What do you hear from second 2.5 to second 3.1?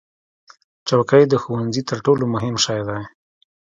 شی دی.